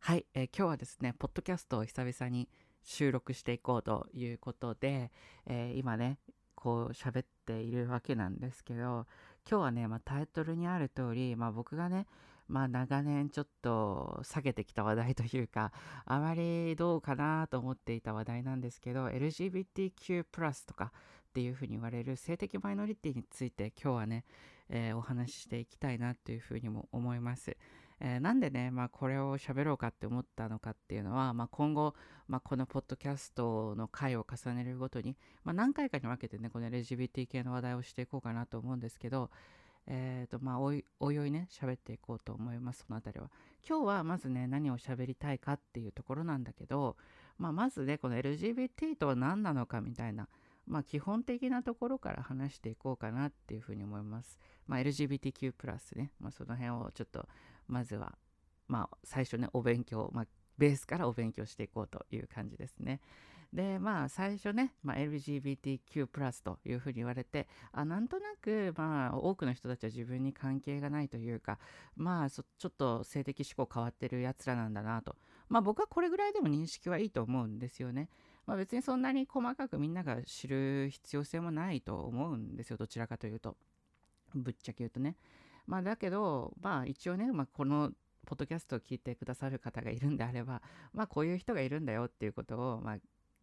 [0.00, 2.48] はい、えー、今日はですね、ポッドキャストを久々に
[2.82, 5.12] 収録していこうということで、
[5.46, 6.18] えー、今ね、
[6.56, 9.06] こう喋っているわけなんですけど、
[9.48, 12.06] 今日はね、まあ、タイトルにある通り、まあ、僕がね、
[12.48, 15.72] まあ、長年ちょっと下げてきた話題というか、
[16.04, 20.24] あまりどうかなと思っていた話題なんですけど、LGBTQ+
[20.66, 20.92] とか
[21.30, 24.24] っていうふうに言われる性的マイノリティについて今日はね、
[24.68, 27.56] えー、お話ししていきたいなというふうにも思います。
[28.04, 31.94] えー、なんでね、まあ、これを喋ろうかって思ったのかっていうのは、まあ、今後、
[32.26, 39.30] まあ、このポッドキャストの回を重ねるごとに、ま、何回かに分けてね、この LGBT 系の話題をしていこうかなと思うんですけど、
[39.86, 43.30] え、ー、と、まあ、おいおいおいね、喋っていこうと思います、そのあたりは。
[43.68, 46.96] 今日はまずね、何を喋りたいかっていうところなんだけど、
[47.38, 50.28] まあ、まずね、この LGBT とは何なのかみたいな、
[50.66, 54.40] まあ、基本的なところから話していこうかなっていうふうに思います。
[54.66, 55.52] まあ、LGBTQ+,
[55.96, 57.28] ね、まあ、その辺をちょっと
[57.68, 58.16] まずは、
[58.68, 60.26] まあ、最初ね、お勉強、まあ、
[60.58, 63.00] ベースからお勉強していこうという感じですね。
[63.52, 66.06] で、まあ、最初ね、まあ、LGBTQ+,
[66.42, 71.58] というふうに言われて、あ、なんとなく、まあ、多くの人たちは自分に関係がないというか、
[71.94, 75.16] まあ、ちょっと性的思考変わってるやつらなんだなと。
[75.48, 78.08] まあ、僕はこれぐらいでも認識はいいと思うんですよね。
[78.46, 83.56] まあ、別にそんなに細かくみんなが知る必要性もないと思うんですよ、どちらかというと。
[84.34, 85.16] ぶっちゃけ言うとね。
[85.66, 87.92] まあ、だけど、まあ、一応ね、まあ、この
[88.26, 92.96] ポッドキャストを聞いてくださる方がいるんであれば、まあ、こういう人がいるんだよっていうことを、まあ、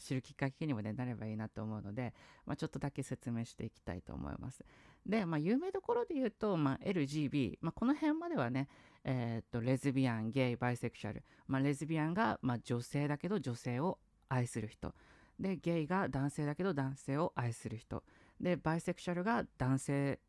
[0.00, 2.14] 知るきっかけにも、ね、なればいいなと思うので、
[2.46, 4.64] まあ、ちょっとだけ説明していきたいと思います。
[5.06, 8.68] で、まあ、有名どころで言うと、まあ、LGB、まあ、この辺まではね、
[9.04, 14.94] えー、っと、レズビアン、ゲイ、バイセクシャル、まあ、レズビアンが、まあ、女性だけど女性を愛する人。
[15.38, 18.04] で、ゲイが男性だけど男性を愛する人。
[18.40, 20.20] で、バイセクシャルが男性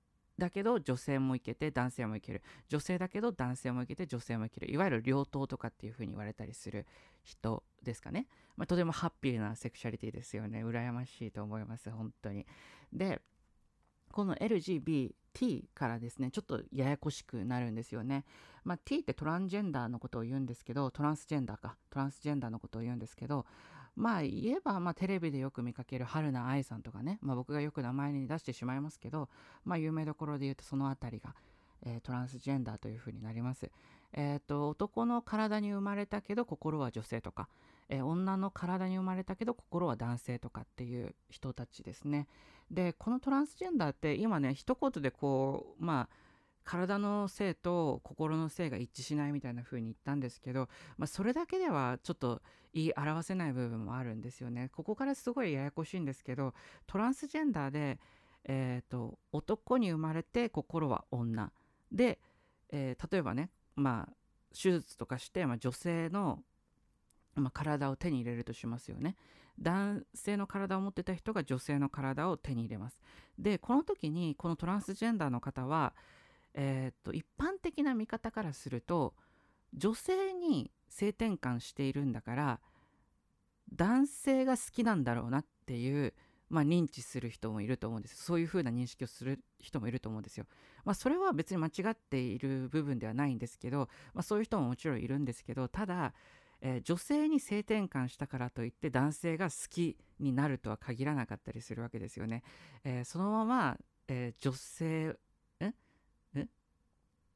[0.41, 2.41] だけど女性もいけて男性もいける。
[2.67, 4.71] 女性だけど男性もいけて女性もいける。
[4.71, 6.87] いわゆる両党とかっていう風に言われたりする
[7.23, 10.65] 人ですかね、まあ、とてもハッピーなセクシャリティですよね。
[10.65, 11.91] 羨ましいと思います。
[11.91, 12.47] 本当に。
[12.91, 13.21] で
[14.11, 18.25] この LGBT T からですね、ちょっとややこしくなるんですよね。
[18.63, 23.45] まあ、T ってトランジェンダーのことを言うんですけど、トランスジェンダーか、トランスジェンダーのことを言うんですけど、
[23.95, 29.29] まあ言えば、まあテレビでよく見かける春菜愛さんとかね、まあ僕がよく名前に出してしまいますけど、
[29.65, 31.35] まあ有名どころで言うとそのあたりが、
[31.85, 33.69] えー、トランスジェンダーというふうになります。
[34.13, 37.47] えっ、ー、と、男の体に生まれたけど心は女性とか、
[37.89, 42.27] えー、女の体に生まれたけど心は男性とかっていう人たちですね。
[42.69, 46.30] で、このトランスジェンダーって今ね、一言でこう、まあ、
[46.63, 52.41] 体の性と心の性が一致しないみたいな風に言ったんですけど、まあ、それだけではちょっと
[52.73, 54.69] 言い表せない部分もあるんですよね。
[54.73, 56.53] ここからすごいややこしいんですけど
[56.87, 57.99] トランスジェンダーで、
[58.45, 61.51] えーと、男に生まれて心は女
[61.91, 62.19] で、
[62.71, 64.13] えー、例えばね、まあ、
[64.53, 66.43] 手術とかして、まあ、女性の
[67.35, 69.15] まあ、体を手に入れるとしますよね。
[69.59, 72.99] 男性の体を持ってた人が女性の体を手に入れます。
[73.37, 75.93] で、この時に、このトランスジェンダーの方は、
[76.53, 79.13] えー、一般的な見方からすると
[79.73, 82.59] 女性に性転換しているんだから
[83.73, 86.13] 男性が好きなんだろうなっていう、
[86.49, 90.45] まあ、認知する人もいると思うんですそういうふうな認識をする人もいると思うんですよ。
[90.83, 96.13] まあ、それは別に間違っている部分ではないんですけど、まあ、そういう人ももちろんいるんですけどただ、
[96.59, 102.43] えー、女性に性転換したからといって男性が好きになるとは限らなかったりするわけですよね。
[102.83, 105.15] えー、そのまま、え女性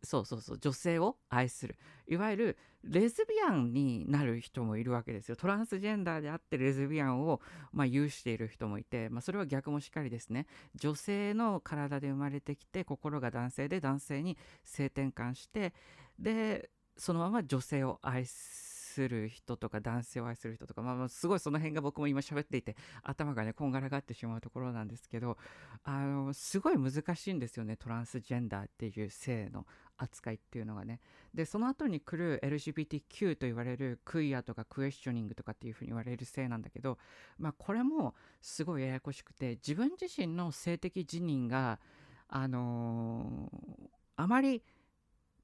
[0.05, 1.75] そうそうそう、女性を愛する。
[2.07, 5.35] いわゆるレズビアンになる人もいるわけですよ。
[5.35, 7.41] トランスジェンダーであってレズビアンを、
[7.73, 10.45] まあ、有している人もいて、まあ、それは逆もしっかりですね。
[10.75, 15.73] 女性の体で生まれてきて、心が男性で男性に性転換して、
[16.19, 25.37] で、そのまま女性を愛すする人とか男性を愛する人とか、まあ、すごいその辺が僕も今喋っていて頭がねこんがらがってしまうところなんですけど
[25.83, 29.65] あのすごい難しいんですよねトランスジェンダーっていう性の
[29.97, 31.01] 扱いっていうのがね
[31.33, 36.97] でその後に来る LGBTQ と言われるクイアとかクエスチョニングとかっていうふうに言われる性なんだけど
[37.37, 41.79] まあこれもすごいややこしくて自分自身の性的自認が
[42.27, 44.63] あのー、あまり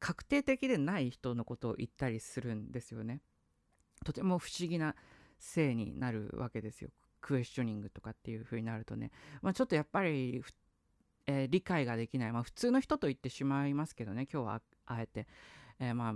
[0.02, 3.22] 確定的でない人のことを言ったりするんですよね。
[4.04, 4.96] とても不思議な
[5.40, 6.90] 性になるわけですよ。
[7.22, 9.12] クエスチョニングとかっていう風になるとね。
[9.42, 10.44] まあ、ちょっとやっぱり、
[11.28, 12.32] えー、理解ができない。
[12.32, 15.28] まあ、普通の人と言ってしまいますけどね、今日はあえて。
[15.80, 16.14] えー、まあ、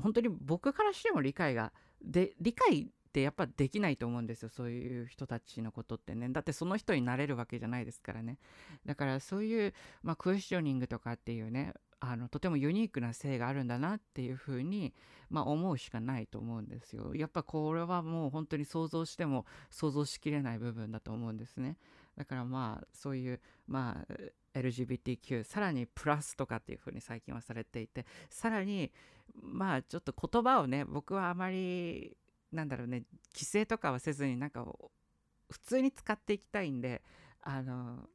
[0.00, 4.48] 本当に僕からしても理解が、で、理解ってやっぱできないと思うんですよ。
[4.48, 6.28] そういう人たちのことってね。
[6.28, 8.38] だってその人になれるわけじゃないですからね。
[8.84, 14.92] だからそういう、まあ、クエスチョニングとかっていうね、あのとてもユニークな性があるんだなっていうふうに、
[15.30, 17.14] まあ、思うしかないと思うんですよ。
[17.14, 21.78] やっぱこれはもう本当に想像しても想像しきれない部分だと思うんですね。
[22.16, 28.90] だからまあそういうまあ LGBTQ さらにプラスとかっていうふうに最近はされていてさらに
[29.40, 32.16] まあちょっと言葉をね僕はあまり
[32.50, 34.66] なんだろうね規制とかはせずになんか
[35.48, 37.00] 普通に使っていきたいんで
[37.42, 38.08] あの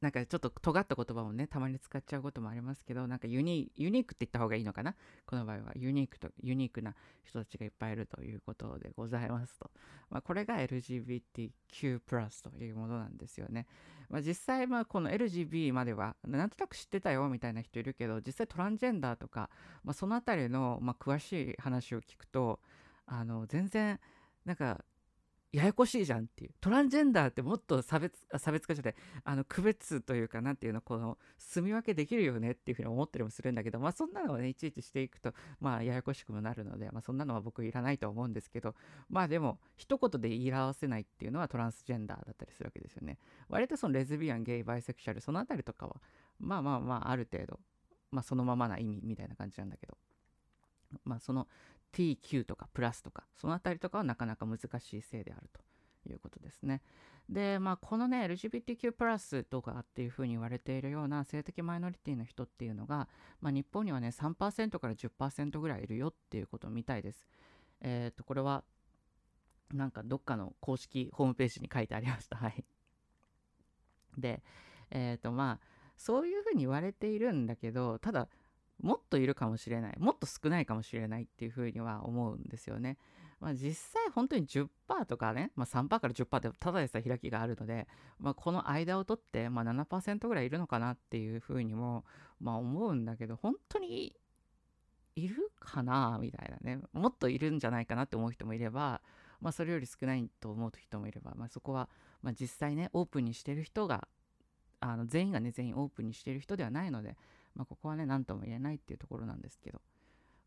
[0.00, 4.94] なんかちょっと尖った言葉をね、たまに使っちゃうこともありますけど、なんかユニユニークって言った方がいいのかな？
[5.26, 5.72] この場合は。
[5.76, 9.70] ユニークと、ユニークな人たちがいっぱいいるということでございますと。
[10.08, 12.00] まあ、これが LGBTQ+,
[12.42, 13.66] というものなんですよね。
[14.08, 19.50] まあ、実際、まあ、この LGB までは、なんとなく知ってたよみたいな人いるけど、実際トランジェンダーとか、
[19.84, 22.58] まあ、そのあたりの、まあ、詳しい話を聞くと、
[23.06, 24.00] あの、全然、
[24.46, 24.82] なんか
[25.52, 26.52] ややこしいじゃんっていう。
[26.60, 28.94] トランジェンダーってもっと差別差別化じゃない
[29.24, 38.76] あの区別というかなんていうのこの住み分けできるよねっていうふうに思ったりもするんだけどまあそんなのをねいちいちしていくとまあややこしくもなるので、まあ、そんなのは僕いらないと思うんですけど
[39.08, 43.18] まあでも一言で言い表せないっていうのはトランスジェンダーだったりするわけですよね。
[43.48, 45.96] 割とそのレズビアンゲイバイセクシャルそのあたりとかは
[46.38, 47.58] まあまあまあある程度
[48.12, 49.96] まあそのままな意味みたいな感じなんだけど。
[51.04, 51.46] まあその
[51.92, 55.60] TQ とかプラスとかそのあたりとかはなかなか難しいせいであると
[56.08, 56.82] いうことですね。
[57.28, 63.08] で、まあ、このね、LGBTQ+, プラスとかっていうふうに言われているような性的マイノリティの人っていうのが、
[63.40, 67.28] まあ、日本にはね、3%から10%ぐらいいるよっていうことみたいです。
[67.80, 68.64] えっ、ー、と、これは、
[69.72, 72.36] なんかどっかの公式ホームページに書いてありました。
[72.36, 72.64] はい。
[74.18, 74.42] で、
[74.90, 75.66] えっ、ー、と、まあ、
[75.96, 78.28] そういうふうに言われているんだけど、ただ、
[78.80, 82.98] もっといるかもしれない、もっと少ないかもしれないっていうふうには思うんですよね。
[83.40, 84.68] まあ、実際本当に10%
[85.06, 87.88] とかね、まあ、3%から10%ってただでさえ開きがあるので、
[88.18, 92.04] まあ、この間を取って、まあ、7%ぐらいいるのかなっていうふうにも、
[92.38, 94.14] まあ、思うんだけど本当に
[95.16, 99.00] いるかなみたいなねもっといるんじゃないかなって思う人もいれば、
[99.40, 101.88] まあ、それより少ないと思う人もいれば、まあ、そこは、
[102.22, 104.06] まあ、実際ねオープンにしてる人が
[104.80, 107.16] あの全員がね全員オープンにしてる人ではないので、
[107.54, 109.80] まあ、ここはね何とも言えないっていうところなんですけど、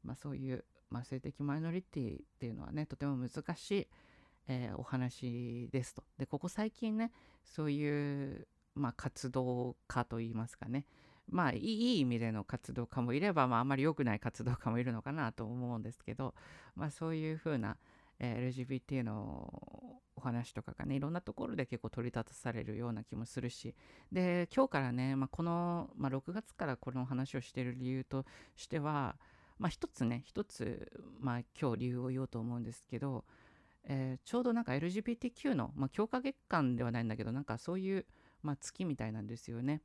[0.04, 3.88] まあ、そういうまあ、性的マイノリティっていうのはねとても難しい、
[4.48, 6.04] えー、お話ですと。
[6.20, 7.12] でここ最近ね
[7.44, 10.86] そういう、まあ、活動家といいますかね
[11.28, 16.36] まあいい意味での活動家もいれば、まあ、あんまり良くない活動家もいるのかなと思うんですけど、
[16.76, 17.78] まあ、そういうふうな、
[18.26, 23.76] え、LGBT のお話とかがねいろんなところで結構取り立たされるような気もするし
[24.12, 28.26] で今日からね、まあ、この、まあ、6月からこの話をしてる理由と
[28.56, 29.18] しては
[29.60, 30.90] まあ一つね一つ
[31.20, 33.26] まあ今日理由を言おうと思うんですけど、
[33.84, 38.06] えー、ちょうどなんか LGBTQ の、まあ、強化月間ではないんだけどなんかそういう、
[38.42, 39.82] まあ、月みたいなんですよね。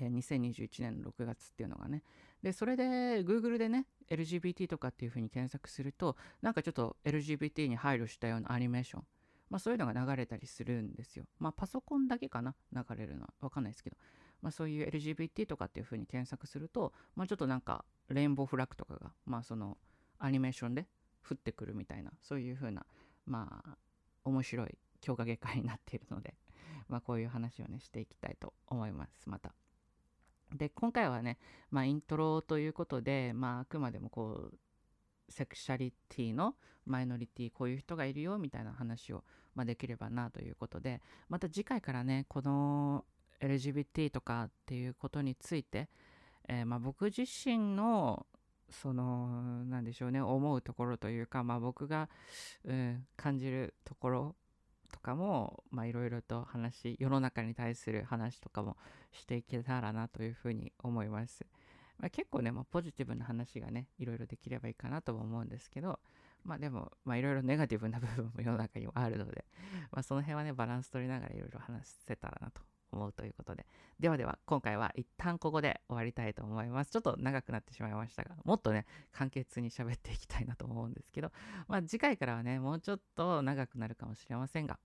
[0.00, 2.04] えー、2021年の6月っていうのがね。
[2.42, 9.04] で、それで Google でね、LGBT とかっていう風に検索すると、なんかちょっと LGBT に配慮したようなアニメーション、
[9.50, 11.26] まあそういうのが流れたりするんですよ。
[11.38, 13.34] まあパソコンだけかな、流れるのは。
[13.40, 13.96] わかんないですけど。
[14.40, 19.76] まあそういう LGBT とかっていう風に検索すると、まあちょっとなんかレインボーフラッグとかが、まあその
[20.18, 20.86] アニメーションで
[21.28, 22.86] 降ってくるみたいな、そういう風な、
[23.26, 23.76] まあ
[24.24, 26.34] 面白い強化月間になっているので、
[26.88, 29.54] まあこういう話をね、していきたいと思います、また。
[30.54, 31.38] で、今回はね、
[31.70, 34.58] まあイントロということで、まああくまでもこう、
[35.30, 43.04] セクシャリティのマイノリティこういう人がいるよみたいな話を、まあ、できればなということでまた次回からねこの
[43.40, 45.88] LGBT とかっていうことについて、
[46.48, 48.26] えー、まあ、僕自身の
[48.68, 52.10] その何でしょうね思うところというか、まあ、僕が、
[52.64, 54.36] うん、感じるところ
[54.90, 58.76] とかもいろいろと話世の中に対する話とかも
[59.12, 61.46] していけたらなというふうに思います。
[61.98, 66.00] まあ、結構ね、まあ、ポジティブな話がねいろいろできればいいかなとも思うんですけど
[66.44, 69.44] まあでも、まあいろいろネガティブな部分も世の中にもあるので、
[69.92, 72.60] まあその辺はね、バランス取りながらいろいろ話せたらなと
[72.92, 73.66] 思うということで。
[73.98, 76.90] ではでは、今回は一旦ここで終わりたいと思います。
[76.90, 81.32] ちょっと長くなってしまいましたが、もっとね、簡潔に喋っていきたいなと思うんですけど、
[81.68, 84.78] まあ次回からはね、もうちょっと長くなるかもしれませんが、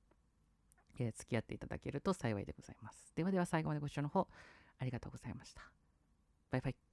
[1.00, 3.14] えー、付き合っていただけると幸いでございます。
[3.16, 4.28] ではでは最後までご視聴の方、
[4.80, 5.62] ありがとうございました。
[6.52, 6.85] バイバイ。